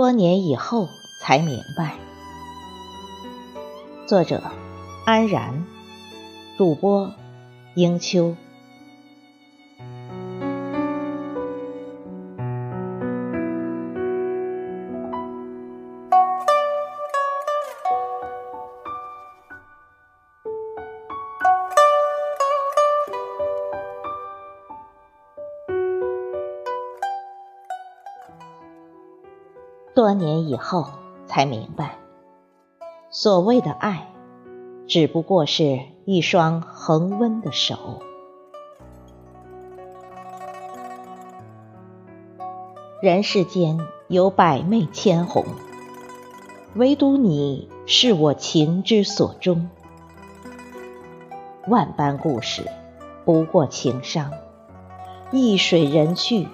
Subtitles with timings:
[0.00, 0.88] 多年以后
[1.20, 1.92] 才明白。
[4.06, 4.42] 作者：
[5.04, 5.66] 安然，
[6.56, 7.12] 主播：
[7.74, 8.34] 英秋。
[30.10, 30.88] 多年以后
[31.28, 31.94] 才明白，
[33.10, 34.08] 所谓的爱，
[34.88, 38.02] 只不过是一双恒温的手。
[43.00, 43.78] 人世间
[44.08, 45.44] 有百媚千红，
[46.74, 49.70] 唯独你是我情之所钟。
[51.68, 52.68] 万般故事，
[53.24, 54.32] 不过情伤。
[55.30, 56.48] 一水人去，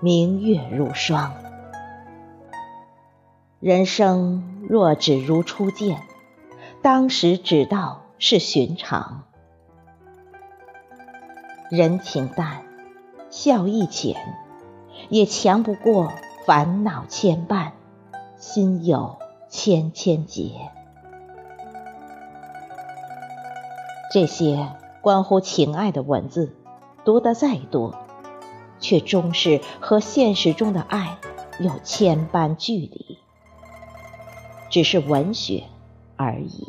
[0.00, 1.32] 明月如霜。
[3.60, 6.00] 人生若只如初见，
[6.80, 9.24] 当时只道是寻常。
[11.68, 12.62] 人情淡，
[13.30, 14.14] 笑意浅，
[15.08, 16.12] 也强不过
[16.46, 17.72] 烦恼牵绊，
[18.36, 20.52] 心有千千结。
[24.12, 24.68] 这些
[25.00, 26.54] 关乎情爱的文字，
[27.04, 27.92] 读得再多，
[28.78, 31.18] 却终是和现实中的爱
[31.58, 33.18] 有千般距离。
[34.70, 35.64] 只是文学
[36.16, 36.66] 而已。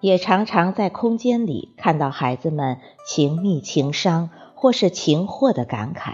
[0.00, 6.12] 也常常在空间里看到孩子们情密情伤或是情惑的感慨，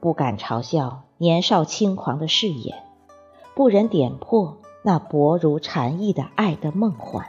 [0.00, 2.82] 不敢嘲笑年少轻狂的誓言，
[3.54, 7.28] 不忍点破那薄如蝉翼的爱的梦幻，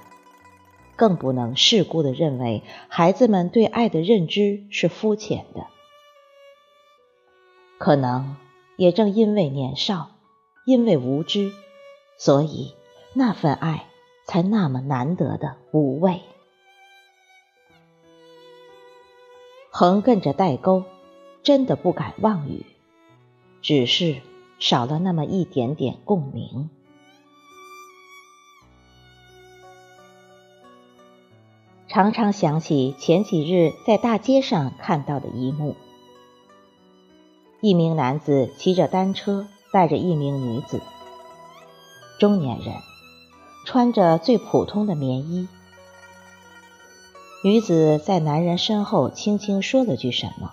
[0.95, 5.67] 更不能世故的认为孩子们对爱的认知是肤浅的。
[7.77, 8.35] 可能
[8.77, 10.11] 也正因为年少，
[10.65, 11.51] 因为无知，
[12.17, 12.73] 所以
[13.13, 13.85] 那份爱
[14.25, 16.21] 才那么难得的无畏。
[19.69, 20.83] 横亘着代沟，
[21.43, 22.65] 真的不敢妄语，
[23.61, 24.21] 只是
[24.57, 26.69] 少了那么一点点共鸣。
[31.89, 35.75] 常常想起前几日在大街上看到的一幕。
[37.65, 40.81] 一名男子骑着单车，带着一名女子。
[42.19, 42.75] 中年人
[43.65, 45.47] 穿着最普通的棉衣。
[47.43, 50.51] 女子在男人身后轻轻说了句什么，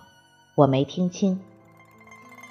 [0.54, 1.38] 我没听清。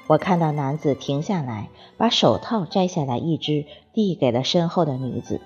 [0.05, 5.41] 我看到男子停下来，把手套摘下来一只，递给了身后的女子。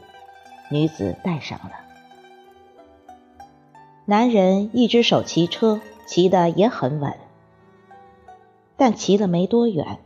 [0.69, 1.71] 女子戴上了。
[4.03, 7.13] 男人一只手骑车，骑得也很稳。
[8.77, 9.99] 但骑了没多远，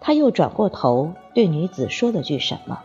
[0.00, 2.82] 他又转过头对女子说了句什么，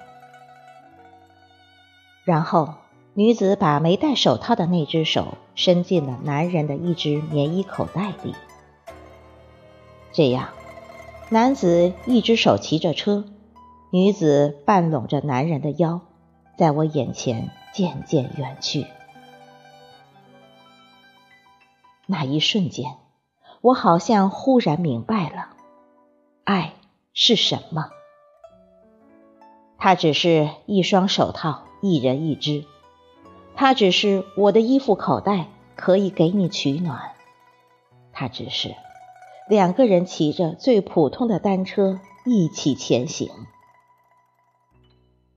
[2.24, 2.74] 然后
[3.14, 8.34] 女子把没戴手套的那只手伸进了男人的一只棉衣口袋里。
[10.12, 10.50] 这样，
[11.30, 13.26] 男子一只手骑着车，
[13.92, 16.02] 女子半拢着男人的腰，
[16.58, 18.88] 在我眼前渐渐远去。
[22.08, 22.98] 那一瞬间。
[23.62, 25.50] 我好像忽然明白了，
[26.46, 26.76] 爱
[27.14, 27.90] 是什么。
[29.78, 32.66] 它只是一双手套，一人一只；
[33.56, 37.16] 它只是我的衣服口袋，可以给你取暖；
[38.14, 38.76] 它只是
[39.50, 43.30] 两个人骑着最普通的单车一起前行。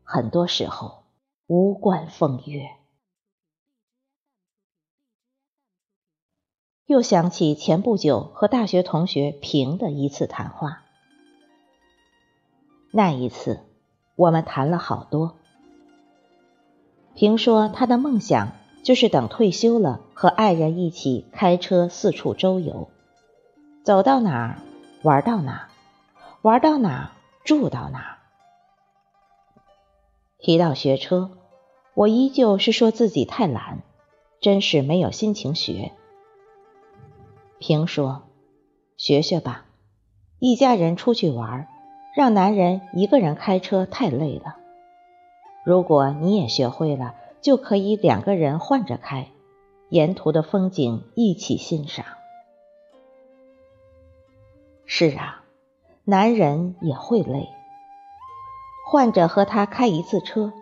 [0.05, 1.05] 很多时候，
[1.47, 2.69] 无关风月。
[6.93, 10.83] 又想起前不久和大学同学平的一次谈话。
[12.91, 13.61] 那一次，
[14.15, 15.37] 我们谈了好多。
[17.15, 18.53] 平说他的梦想
[18.83, 22.91] 就是等退休了，和爱人一起开车四处周游，
[23.83, 24.59] 走到哪儿
[25.03, 25.69] 玩到哪儿，
[26.43, 27.11] 玩到哪儿
[27.43, 28.19] 住到哪儿。
[30.39, 31.31] 提到学车，
[31.95, 33.83] 我依旧是说自己太懒，
[34.43, 35.93] 真是没有心情学。
[37.63, 38.25] 平说
[38.99, 39.67] ：“学学吧，
[40.41, 41.69] 一家人出去玩，
[42.17, 44.57] 让男人一个人开车太累了。
[45.65, 49.29] 如果你也学会了，就可以两个人换着开，
[49.91, 52.05] 沿途的风景一起欣赏。
[54.85, 55.45] 是啊，
[56.03, 57.49] 男人也会累，
[58.91, 60.53] 换着和他开一次车，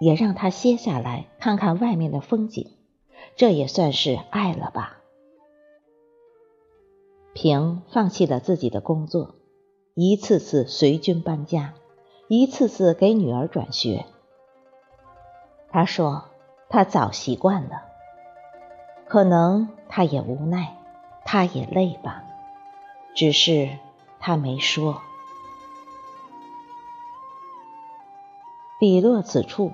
[0.00, 2.70] 也让他歇下来看看外面的风景，
[3.36, 4.96] 这也算是爱了吧。”
[7.34, 9.34] 平放弃了自己的工作，
[9.94, 11.74] 一次次随军搬家，
[12.28, 14.04] 一次次给女儿转学。
[15.70, 16.24] 他说
[16.68, 17.82] 他早习惯了，
[19.06, 20.76] 可能他也无奈，
[21.24, 22.22] 他也累吧，
[23.14, 23.78] 只是
[24.20, 25.00] 他没说。
[28.78, 29.72] 笔落此处，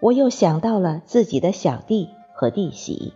[0.00, 3.14] 我又想到了自己的小弟和弟媳。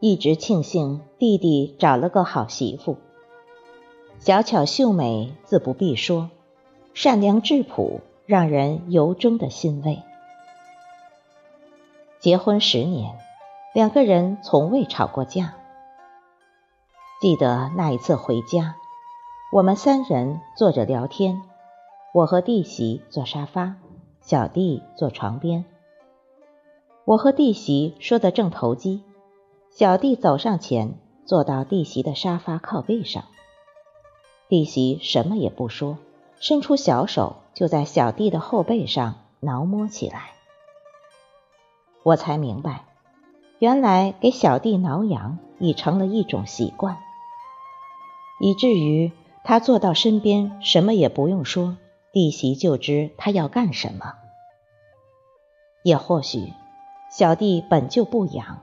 [0.00, 2.98] 一直庆幸弟弟找了个好媳妇，
[4.20, 6.30] 小巧秀美自不必说，
[6.94, 10.02] 善良质朴让人由衷的欣慰。
[12.20, 13.18] 结婚十年，
[13.74, 15.54] 两个人从未吵过架。
[17.20, 18.76] 记得那一次回家，
[19.52, 21.42] 我们三人坐着聊天，
[22.14, 23.74] 我和弟媳坐沙发，
[24.20, 25.64] 小弟坐床边。
[27.04, 29.02] 我和弟媳说的正投机。
[29.70, 30.94] 小弟走上前，
[31.24, 33.24] 坐到弟媳的沙发靠背上。
[34.48, 35.98] 弟媳什么也不说，
[36.40, 40.32] 伸出小手就在小弟的后背上挠摸起来。
[42.02, 42.86] 我才明白，
[43.58, 46.96] 原来给小弟挠痒已成了一种习惯，
[48.40, 49.12] 以至于
[49.44, 51.76] 他坐到身边，什么也不用说，
[52.12, 54.14] 弟媳就知他要干什么。
[55.84, 56.52] 也或许，
[57.12, 58.58] 小弟本就不痒。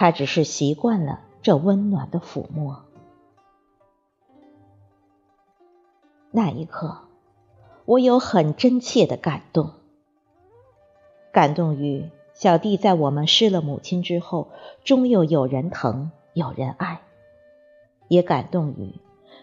[0.00, 2.84] 他只是习惯了这温暖的抚摸。
[6.30, 6.98] 那一刻，
[7.84, 9.72] 我有很真切的感动，
[11.32, 14.52] 感动于小弟在我们失了母亲之后，
[14.84, 17.00] 终又有人疼，有人爱；
[18.06, 18.94] 也感动于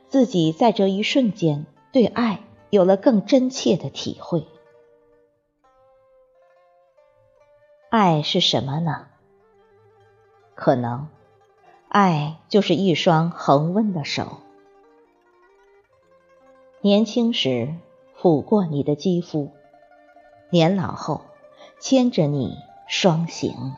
[0.08, 4.48] 自己在这一瞬间对爱有了更真切的体会。
[7.90, 9.08] 爱是什么呢？
[10.56, 11.07] 可能，
[11.90, 14.38] 爱就是一双恒温的手，
[16.81, 17.75] 年轻时
[18.19, 19.52] 抚过你的肌肤，
[20.50, 21.22] 年老后
[21.80, 22.57] 牵着你
[22.88, 23.75] 双行。